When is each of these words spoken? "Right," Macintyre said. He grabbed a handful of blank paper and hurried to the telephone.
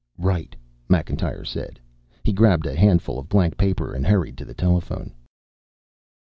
"Right," 0.17 0.55
Macintyre 0.89 1.45
said. 1.45 1.79
He 2.23 2.33
grabbed 2.33 2.65
a 2.65 2.75
handful 2.75 3.19
of 3.19 3.29
blank 3.29 3.55
paper 3.55 3.93
and 3.93 4.03
hurried 4.03 4.35
to 4.39 4.45
the 4.45 4.55
telephone. 4.55 5.13